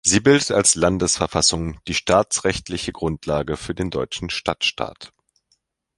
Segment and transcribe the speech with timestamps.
[0.03, 5.13] Sie bildet als Landesverfassung die staatsrechtliche Grundlage für den deutschen Stadtstaat.